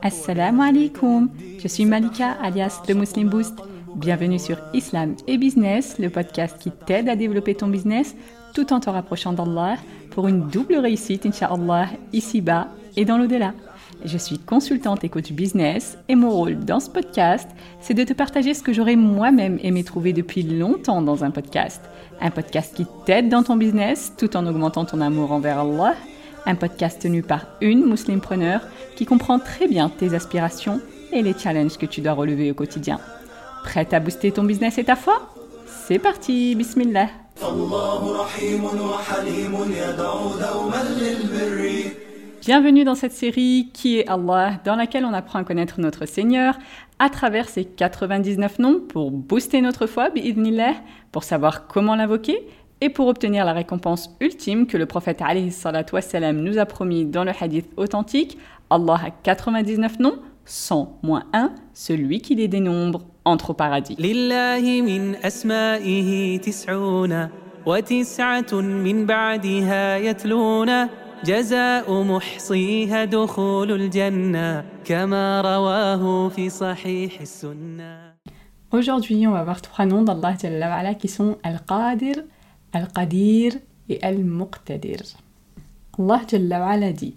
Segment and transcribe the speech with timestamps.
[0.00, 3.58] Assalamu alaikum, je suis Malika alias The Muslim Boost.
[3.96, 8.14] Bienvenue sur Islam et Business, le podcast qui t'aide à développer ton business
[8.54, 9.78] tout en te rapprochant d'Allah
[10.12, 13.52] pour une double réussite, Inch'Allah, ici-bas et dans l'au-delà.
[14.04, 17.48] Je suis consultante et coach business et mon rôle dans ce podcast,
[17.80, 21.80] c'est de te partager ce que j'aurais moi-même aimé trouver depuis longtemps dans un podcast.
[22.20, 25.94] Un podcast qui t'aide dans ton business tout en augmentant ton amour envers Allah.
[26.44, 28.60] Un podcast tenu par une musulmane
[28.94, 30.80] qui comprend très bien tes aspirations
[31.12, 33.00] et les challenges que tu dois relever au quotidien.
[33.64, 35.34] Prête à booster ton business et ta foi?
[35.66, 37.08] C'est parti, bismillah.
[42.46, 46.56] Bienvenue dans cette série qui est Allah, dans laquelle on apprend à connaître notre Seigneur
[47.00, 50.74] à travers ses 99 noms pour booster notre foi, bi'idnillah,
[51.10, 52.46] pour savoir comment l'invoquer
[52.80, 55.20] et pour obtenir la récompense ultime que le prophète
[55.92, 58.38] wassalam, nous a promis dans le hadith authentique.
[58.70, 63.96] Allah a 99 noms, 100 moins 1, celui qui les dénombre entre au paradis.
[78.70, 82.16] Aujourd'hui, on va voir trois noms d'Allah qui sont Al-Qadir,
[82.72, 83.54] Al-Qadir
[83.88, 85.00] et Al-Muqtadir.
[85.98, 87.16] Allah dit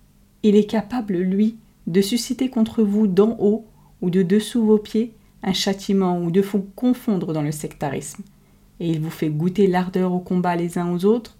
[0.43, 3.65] Il est capable, lui, de susciter contre vous d'en haut
[4.01, 8.23] ou de dessous vos pieds un châtiment ou de vous confondre dans le sectarisme.
[8.79, 11.37] Et il vous fait goûter l'ardeur au combat les uns aux autres.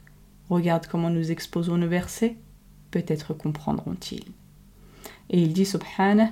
[0.50, 2.36] Regarde comment nous exposons nos versets.
[2.92, 4.26] Peut-être comprendront-ils.
[5.30, 6.31] Et il dit subhanah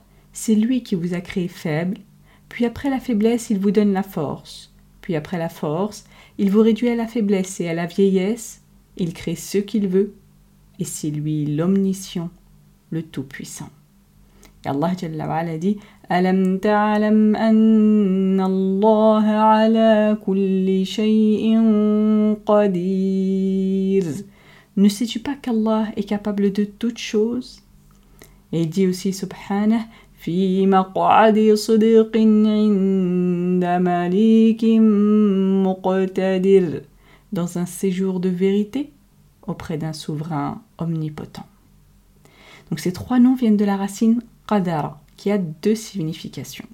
[0.43, 1.99] C'est lui qui vous a créé faible,
[2.49, 6.03] puis après la faiblesse, il vous donne la force, puis après la force,
[6.39, 8.63] il vous réduit à la faiblesse et à la vieillesse,
[8.97, 10.15] il crée ce qu'il veut,
[10.79, 12.31] et c'est lui l'omniscient,
[12.89, 13.69] le Tout-Puissant.
[14.65, 15.77] Et Allah Jalla wa dit
[16.09, 24.05] Alam ta'alam anna Allah ala kulli shay'in qadir.
[24.75, 27.61] Ne sais-tu pas qu'Allah est capable de toutes choses?
[28.53, 29.85] Et il dit aussi Subhanah
[37.31, 38.91] dans un séjour de vérité
[39.47, 41.45] auprès d'un souverain omnipotent.
[42.69, 46.67] Donc ces trois noms viennent de la racine qadara, qui a deux significations.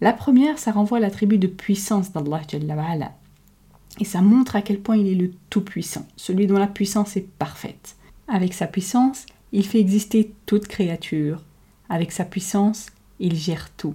[0.00, 2.42] La première, ça renvoie à l'attribut de puissance d'Allah
[4.00, 7.26] et ça montre à quel point il est le Tout-Puissant, celui dont la puissance est
[7.38, 7.96] parfaite.
[8.28, 11.42] Avec sa puissance, il fait exister toute créature,
[11.92, 12.86] avec sa puissance,
[13.20, 13.94] il gère tout.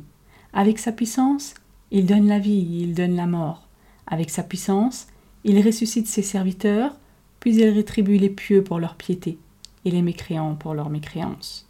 [0.54, 1.56] Avec sa puissance,
[1.90, 3.68] il donne la vie, il donne la mort.
[4.06, 5.08] Avec sa puissance,
[5.44, 6.96] il ressuscite ses serviteurs,
[7.40, 9.40] puis il rétribue les pieux pour leur piété
[9.84, 11.68] et les mécréants pour leur mécréance.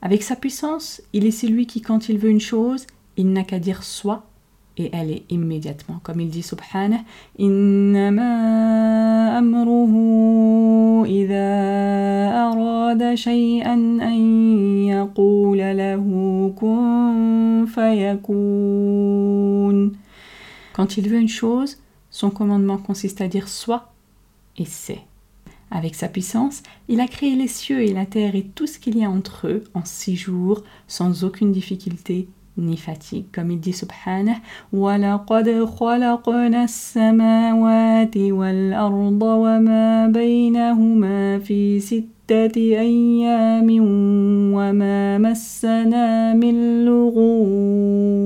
[0.00, 2.86] Avec sa puissance, il est celui qui, quand il veut une chose,
[3.16, 4.24] il n'a qu'à dire soit
[4.76, 6.00] et elle est immédiatement.
[6.02, 7.04] Comme il dit subhanah,
[20.72, 21.78] Quand il veut une chose,
[22.10, 23.92] son commandement consiste à dire soit
[24.56, 25.02] et c'est.
[25.70, 28.96] Avec sa puissance, il a créé les cieux et la terre et tout ce qu'il
[28.96, 33.25] y a entre eux en six jours, sans aucune difficulté ni fatigue.
[33.31, 34.39] Comme il dit subhanah,
[34.73, 43.69] وَلَقَدْ خَلَقْنَا السَّمَاوَاتِ وَالْأَرْضَ وَمَا بَيْنَهُمَا فِي سِتَّةِ أَيَّامٍ
[44.53, 48.19] وَمَا مَسَّنَا مِن لُغُوبٍ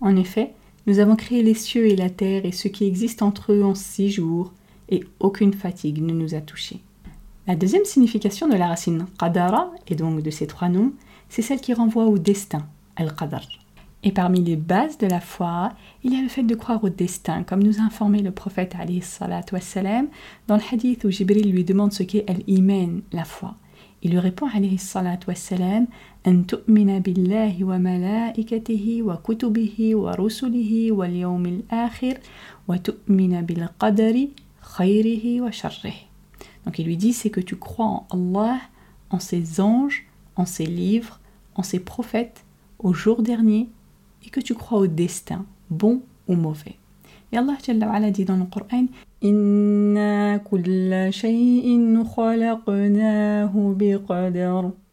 [0.00, 0.52] En effet,
[0.86, 3.74] nous avons créé les cieux et la terre et ce qui existe entre eux en
[3.74, 4.52] six jours,
[4.90, 6.80] et aucune fatigue ne nous a touchés.
[7.46, 10.92] La deuxième signification de la racine qadara, et donc de ces trois noms,
[11.28, 12.66] c'est celle qui renvoie au destin,
[12.98, 13.42] al-qadar.
[14.02, 16.90] Et parmi les bases de la foi, il y a le fait de croire au
[16.90, 18.74] destin, comme nous a informé le prophète
[19.52, 20.08] wassalam,
[20.46, 23.54] dans le hadith où Jibril lui demande ce qu'est al-iman, la foi.
[24.02, 25.86] Il lui répond alayhi salat wassalam
[26.26, 32.18] أن تؤمن بالله وملائكته وكتبه ورسله واليوم الآخر
[32.68, 34.28] وتؤمن بالقدر
[34.60, 35.94] خيره وشره.
[36.64, 38.58] Donc il lui dit c'est que tu crois en Allah,
[39.10, 40.06] en ses anges,
[40.36, 41.20] en ses livres,
[41.56, 42.44] en ses prophètes,
[42.79, 43.69] au jour dernier
[44.25, 46.75] et que tu crois au destin, bon ou mauvais.
[47.31, 48.85] Et Allah Jalla dit dans le Coran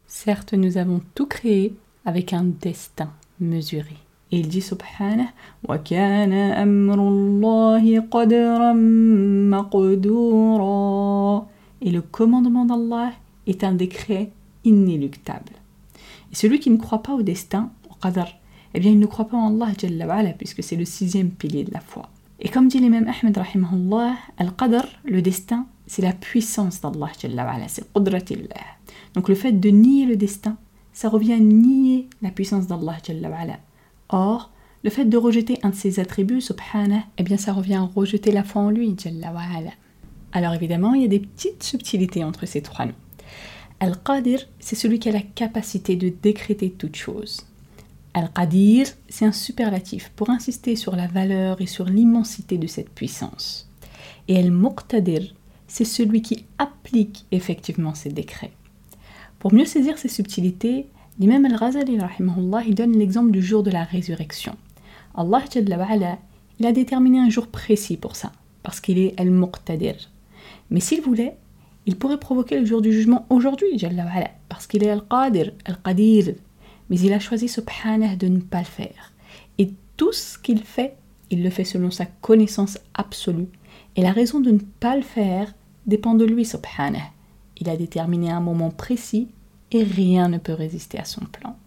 [0.05, 1.73] Certes, nous avons tout créé
[2.05, 3.95] avec un destin mesuré.
[4.31, 5.29] Et il dit subhanah
[11.81, 13.11] Et le commandement d'Allah
[13.47, 14.31] est un décret
[14.63, 15.53] inéluctable.
[16.31, 18.29] Et celui qui ne croit pas au destin, qadar,
[18.73, 21.73] eh bien il ne croit pas en Allah Jalla puisque c'est le sixième pilier de
[21.73, 22.09] la foi.
[22.39, 27.11] Et comme dit l'imam Ahmed rahimahullah, al-qadr, le destin, c'est la puissance d'Allah
[27.67, 28.47] c'est qudratillah.
[29.15, 30.57] Donc le fait de nier le destin,
[30.93, 32.97] ça revient à nier la puissance d'Allah
[34.09, 34.51] Or,
[34.83, 38.31] le fait de rejeter un de ses attributs, subhanah, eh bien ça revient à rejeter
[38.31, 38.95] la foi en lui,
[40.31, 42.93] Alors évidemment, il y a des petites subtilités entre ces trois noms.
[43.79, 47.45] Al-Qadir, c'est celui qui a la capacité de décréter toute chose.
[48.17, 53.69] Al-Qadir, c'est un superlatif pour insister sur la valeur et sur l'immensité de cette puissance.
[54.27, 55.35] Et Al-Muqtadir,
[55.67, 58.53] c'est celui qui applique effectivement ces décrets.
[59.37, 60.87] Pour mieux saisir ces subtilités,
[61.19, 61.99] l'imam Al-Ghazali
[62.73, 64.55] donne l'exemple du jour de la résurrection.
[65.13, 65.43] Allah
[66.59, 68.31] il a déterminé un jour précis pour ça,
[68.63, 70.09] parce qu'il est Al-Muqtadir.
[70.71, 71.37] Mais s'il voulait,
[71.85, 73.79] il pourrait provoquer le jour du jugement aujourd'hui,
[74.49, 76.33] parce qu'il est Al-Qadir, Al-Qadir,
[76.89, 79.11] mais il a choisi subhanah de ne pas le faire.
[79.57, 80.95] Et tout ce qu'il fait,
[81.29, 83.49] il le fait selon sa connaissance absolue.
[83.95, 85.53] Et la raison de ne pas le faire
[85.85, 87.11] dépend de lui subhanah.
[87.59, 89.27] Il a déterminé un moment précis
[89.71, 91.57] et rien ne peut résister à son plan.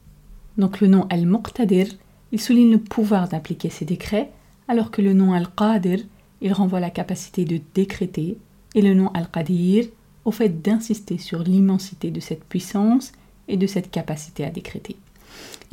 [0.57, 1.89] Donc le nom Al-Muqtadir,
[2.33, 4.31] il souligne le pouvoir d'appliquer ses décrets,
[4.69, 6.01] alors que le nom Al-Qadir,
[6.41, 8.39] il renvoie la capacité de décréter,
[8.75, 9.87] et le nom Al-Qadir
[10.25, 13.13] au fait d'insister sur l'immensité de cette puissance
[13.49, 14.97] et de cette capacité à décréter.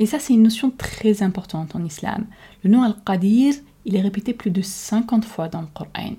[0.00, 2.26] Et ça, c'est une notion très importante en islam.
[2.62, 3.54] Le nom Al-Qadir,
[3.84, 6.14] il est répété plus de 50 fois dans le Coran.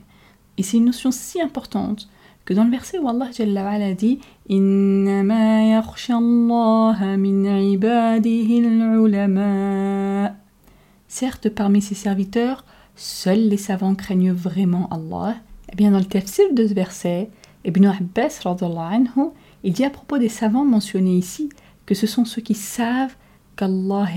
[0.58, 2.10] Et c'est une notion si importante
[2.44, 4.20] que dans le verset où Allah Jalla dit
[11.08, 12.66] Certes, parmi ses serviteurs,
[12.96, 15.36] seuls les savants craignent vraiment Allah.
[15.72, 17.30] Eh bien, dans le tafsir de ce verset,
[17.66, 18.42] Ibn Abbas,
[19.64, 21.50] il dit à propos des savants mentionnés ici
[21.86, 23.16] que ce sont ceux qui savent
[23.60, 24.08] qu'Allah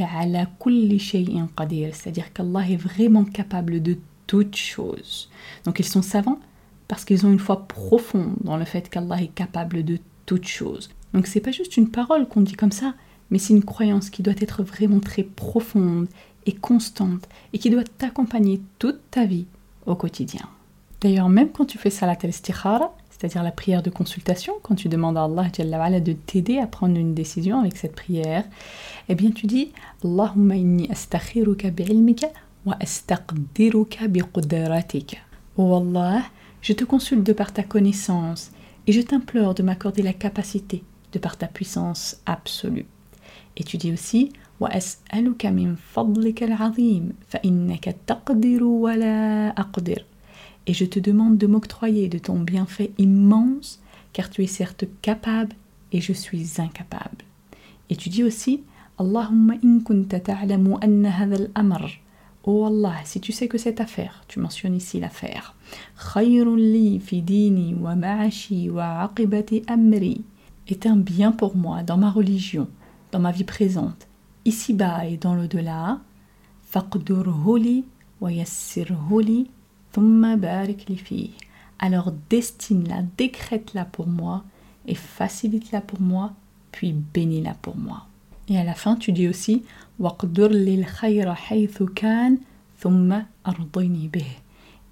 [1.92, 3.98] c'est-à-dire qu'Allah est vraiment capable de
[4.28, 5.28] toutes choses.
[5.64, 6.38] Donc ils sont savants
[6.86, 10.90] parce qu'ils ont une foi profonde dans le fait qu'Allah est capable de toutes choses.
[11.12, 12.94] Donc c'est pas juste une parole qu'on dit comme ça,
[13.30, 16.06] mais c'est une croyance qui doit être vraiment très profonde
[16.46, 19.46] et constante et qui doit t'accompagner toute ta vie
[19.86, 20.48] au quotidien.
[21.00, 25.16] D'ailleurs, même quand tu fais salat al-istikhara, c'est-à-dire la prière de consultation, quand tu demandes
[25.16, 28.44] à Allah de t'aider à prendre une décision avec cette prière,
[29.08, 29.70] eh bien tu dis
[30.02, 32.26] Allahumma inni astakhiruka bi'ilmika
[32.66, 35.18] wa astaqdiruka biqudratika.
[35.56, 36.24] Oh Allah,
[36.62, 38.50] je te consulte de par ta connaissance
[38.88, 40.82] et je t'implore de m'accorder la capacité
[41.12, 42.86] de par ta puissance absolue.
[43.56, 44.32] Et tu dis aussi
[45.94, 50.04] fadlika al-azim fa innaka taqdiru wa la aqdir
[50.66, 53.80] et je te demande de m'octroyer de ton bienfait immense,
[54.12, 55.54] car tu es certes capable
[55.92, 57.24] et je suis incapable.
[57.90, 58.62] Et tu dis aussi,
[58.98, 61.88] Allahumma in kunta ta'lamu anna hadha al-amr.
[62.44, 65.54] Oh Allah, si tu sais que cette affaire, tu mentionnes ici l'affaire,
[66.16, 70.24] li fi dini wa ma'ashi wa aqibati amri,
[70.68, 72.68] est un bien pour moi dans ma religion,
[73.12, 74.08] dans ma vie présente,
[74.44, 76.00] ici-bas et dans l'au-delà,
[76.64, 77.84] faqdurhu li
[78.20, 79.50] wa yassirhu li
[81.78, 84.44] alors destine-la, décrète-la pour moi
[84.86, 86.32] et facilite-la pour moi,
[86.70, 88.06] puis bénis-la pour moi.
[88.48, 89.64] Et à la fin, tu dis aussi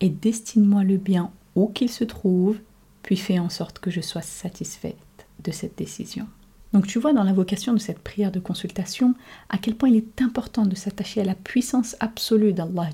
[0.00, 2.59] et destine-moi le bien où qu'il se trouve,
[3.02, 4.97] puis fais en sorte que je sois satisfaite
[5.45, 6.26] de cette décision.
[6.73, 9.15] Donc tu vois dans l'invocation de cette prière de consultation
[9.49, 12.91] à quel point il est important de s'attacher à la puissance absolue d'Allah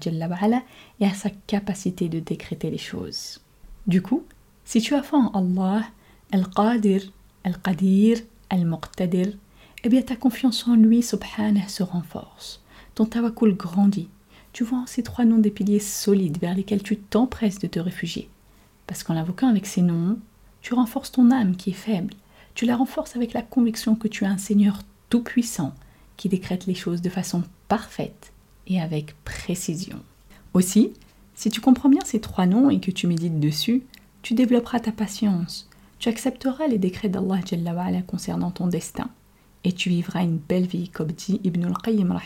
[1.00, 3.40] et à sa capacité de décréter les choses.
[3.87, 4.25] Du coup,
[4.64, 5.85] si tu as foi en Allah,
[6.33, 7.12] Al-Qadir,
[7.45, 8.18] Al-Qadir,
[8.50, 9.37] Al-Muqtadir,
[9.85, 12.62] eh bien ta confiance en lui, subhanah, se renforce.
[12.95, 14.09] Ton tawakkul grandit.
[14.52, 17.78] Tu vois en ces trois noms des piliers solides vers lesquels tu t'empresses de te
[17.78, 18.30] réfugier.
[18.87, 20.18] Parce qu'en l'invoquant avec ces noms,
[20.62, 22.14] tu renforces ton âme qui est faible.
[22.56, 24.78] Tu la renforces avec la conviction que tu as un Seigneur
[25.10, 25.75] tout-puissant
[26.16, 28.32] qui décrète les choses de façon parfaite
[28.66, 30.00] et avec précision.
[30.54, 30.94] Aussi,
[31.34, 33.82] si tu comprends bien ces trois noms et que tu médites dessus,
[34.22, 37.42] tu développeras ta patience, tu accepteras les décrets d'Allah
[38.06, 39.10] concernant ton destin
[39.62, 42.18] et tu vivras une belle vie, comme dit Ibn al-Qayyim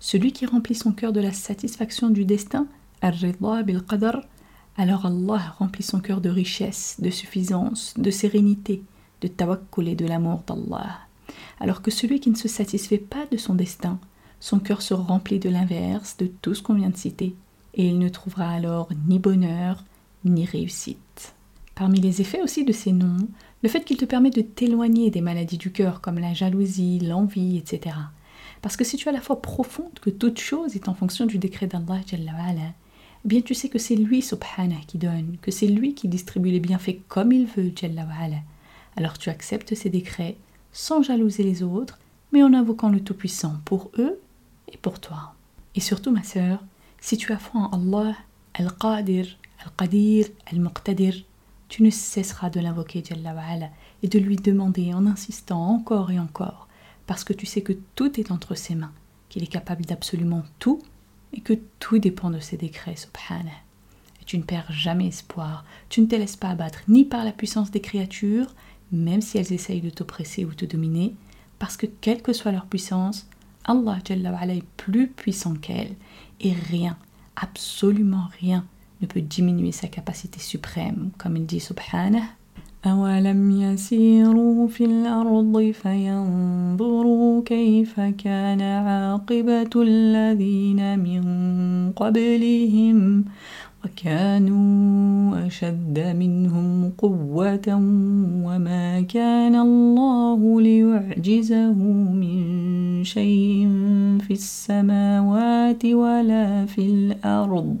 [0.00, 2.66] celui qui remplit son cœur de la satisfaction du destin,
[3.00, 8.82] alors Allah remplit son cœur de richesse, de suffisance, de sérénité,
[9.24, 10.98] de tawakkul et de l'amour d'Allah.
[11.58, 13.98] Alors que celui qui ne se satisfait pas de son destin,
[14.38, 17.34] son cœur se remplit de l'inverse de tout ce qu'on vient de citer,
[17.72, 19.82] et il ne trouvera alors ni bonheur,
[20.26, 21.34] ni réussite.
[21.74, 23.26] Parmi les effets aussi de ces noms,
[23.62, 27.56] le fait qu'il te permet de t'éloigner des maladies du cœur comme la jalousie, l'envie,
[27.56, 27.96] etc.
[28.60, 31.38] Parce que si tu as la foi profonde que toute chose est en fonction du
[31.38, 35.94] décret d'Allah, eh bien tu sais que c'est lui, subhanah, qui donne, que c'est lui
[35.94, 37.72] qui distribue les bienfaits comme il veut,
[38.96, 40.36] Alors tu acceptes ces décrets
[40.72, 41.98] sans jalouser les autres,
[42.32, 44.20] mais en invoquant le Tout-Puissant pour eux
[44.72, 45.34] et pour toi.
[45.74, 46.62] Et surtout, ma sœur,
[47.00, 48.16] si tu as foi en Allah,
[48.54, 49.26] Al-Qadir,
[49.64, 51.24] Al-Qadir, Al-Muqtadir,
[51.68, 53.02] tu ne cesseras de l'invoquer
[54.02, 56.68] et de lui demander en insistant encore et encore,
[57.06, 58.92] parce que tu sais que tout est entre ses mains,
[59.28, 60.80] qu'il est capable d'absolument tout
[61.32, 63.50] et que tout dépend de ses décrets, subhanah.
[64.20, 67.32] Et tu ne perds jamais espoir, tu ne te laisses pas abattre ni par la
[67.32, 68.54] puissance des créatures,
[68.91, 71.15] même si elles essayent de t'oppresser ou te dominer,
[71.59, 73.27] parce que quelle que soit leur puissance,
[73.65, 73.99] Allah
[74.47, 75.95] est plus puissant qu'elles,
[76.39, 76.97] et rien,
[77.35, 78.65] absolument rien,
[79.01, 82.35] ne peut diminuer sa capacité suprême, comme il dit subhanah.
[82.85, 91.23] أولم يسيروا في الأرض فينظروا كيف كان عاقبة الذين من
[91.91, 93.25] قبلهم
[93.85, 97.67] وكانوا أشد منهم قوة
[98.45, 101.73] وما كان الله ليعجزه
[102.21, 102.39] من
[103.03, 103.67] شيء
[104.27, 107.77] في السماوات ولا في الأرض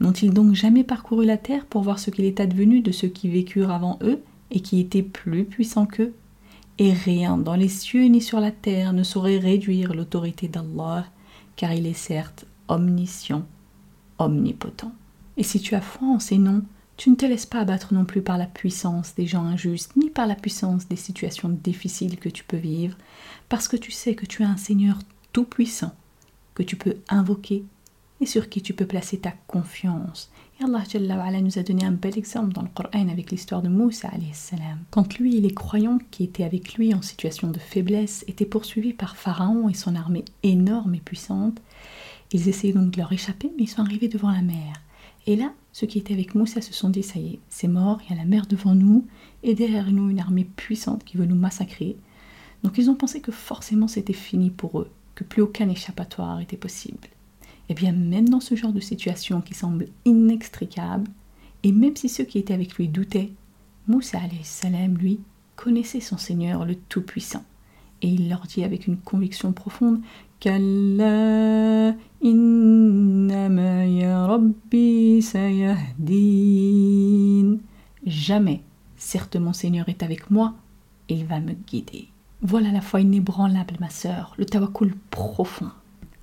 [0.00, 3.28] N'ont-ils donc jamais parcouru la terre pour voir ce qu'il est advenu de ceux qui
[3.28, 6.14] vécurent avant eux et qui étaient plus puissants qu'eux
[6.79, 11.05] Et rien dans les cieux ni sur la terre ne saurait réduire l'autorité d'Allah,
[11.55, 13.45] car il est certes omniscient,
[14.17, 14.91] omnipotent.
[15.37, 16.63] Et si tu as foi en ces noms,
[16.97, 20.09] tu ne te laisses pas abattre non plus par la puissance des gens injustes, ni
[20.09, 22.97] par la puissance des situations difficiles que tu peux vivre,
[23.49, 24.99] parce que tu sais que tu as un Seigneur
[25.31, 25.93] tout-puissant,
[26.53, 27.65] que tu peux invoquer
[28.25, 30.31] sur qui tu peux placer ta confiance.
[30.59, 34.09] Et Allah nous a donné un bel exemple dans le Coran avec l'histoire de Moussa
[34.33, 34.79] salam.
[34.91, 38.93] Quand lui et les croyants qui étaient avec lui en situation de faiblesse étaient poursuivis
[38.93, 41.59] par Pharaon et son armée énorme et puissante,
[42.31, 44.81] ils essayaient donc de leur échapper, mais ils sont arrivés devant la mer.
[45.25, 47.99] Et là, ceux qui étaient avec Moussa se sont dit, ça y est, c'est mort,
[48.03, 49.05] il y a la mer devant nous,
[49.41, 51.95] et derrière nous une armée puissante qui veut nous massacrer.
[52.63, 56.57] Donc ils ont pensé que forcément c'était fini pour eux, que plus aucun échappatoire était
[56.57, 57.07] possible.
[57.69, 61.09] Eh bien même dans ce genre de situation qui semble inextricable,
[61.63, 63.31] et même si ceux qui étaient avec lui doutaient,
[63.87, 65.19] Moussa salam, lui,
[65.55, 67.43] connaissait son Seigneur le Tout-Puissant.
[68.01, 70.01] Et il leur dit avec une conviction profonde
[78.05, 78.61] Jamais,
[78.97, 80.53] certes mon Seigneur est avec moi,
[81.07, 82.09] il va me guider.
[82.41, 85.71] Voilà la foi inébranlable, ma sœur, le tawakkul profond.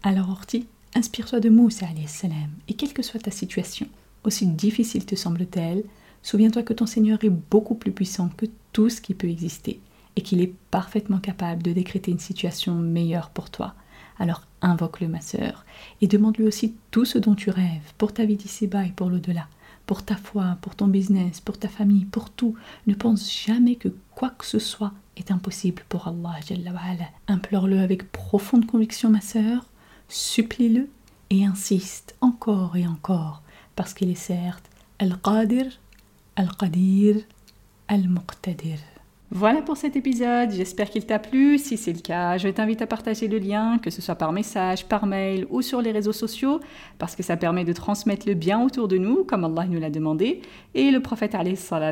[0.03, 3.87] Alors Orti, inspire-toi de Moussa salam, et quelle que soit ta situation,
[4.25, 5.85] aussi difficile te semble-t-elle,
[6.23, 9.81] souviens-toi que ton Seigneur est beaucoup plus puissant que tout ce qui peut exister,
[10.17, 13.75] et qu'il est parfaitement capable de décréter une situation meilleure pour toi.
[14.19, 15.65] Alors invoque-le, ma sœur,
[16.03, 19.49] et demande-lui aussi tout ce dont tu rêves, pour ta vie d'ici-bas et pour l'au-delà,
[19.87, 22.55] pour ta foi, pour ton business, pour ta famille, pour tout.
[22.87, 26.39] Ne pense jamais que quoi que ce soit est impossible pour Allah.
[27.29, 29.65] Implore-le avec profonde conviction, ma sœur,
[30.11, 30.89] supplie-le
[31.31, 33.43] et insiste encore et encore,
[33.77, 35.67] parce qu'il est certes Al-Qadir,
[36.37, 37.23] Al-Qadir,
[37.89, 38.79] Al-Muqtadir.
[39.33, 41.57] Voilà pour cet épisode, j'espère qu'il t'a plu.
[41.57, 44.87] Si c'est le cas, je t'invite à partager le lien, que ce soit par message,
[44.87, 46.59] par mail ou sur les réseaux sociaux,
[46.99, 49.89] parce que ça permet de transmettre le bien autour de nous, comme Allah nous l'a
[49.89, 50.43] demandé.
[50.75, 51.37] Et le prophète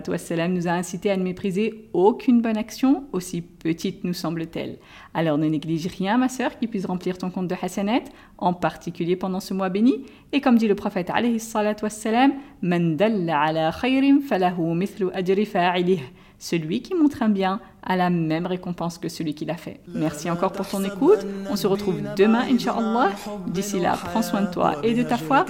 [0.09, 4.79] wassalam, nous a incité à ne mépriser aucune bonne action, aussi petite nous semble-t-elle.
[5.15, 8.03] Alors ne néglige rien, ma sœur, qui puisse remplir ton compte de Hassanet,
[8.39, 10.07] en particulier pendant ce mois béni.
[10.33, 16.01] Et comme dit le prophète wassalam, Man dalla ala khayrim falahu mithlu ajri fa'ilih
[16.39, 19.81] celui qui montre un bien a la même récompense que celui qui l'a fait.
[19.89, 21.27] Merci encore pour ton écoute.
[21.51, 23.11] On se retrouve demain, Inch'Allah.
[23.47, 25.47] D'ici là, prends soin de toi et de ta foi.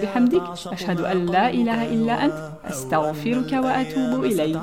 [0.00, 0.42] Bihamdik.
[0.72, 2.32] Ashhadu an la ilaha illa ant.
[2.64, 4.56] Astaghfiruka wa atubu ilayk.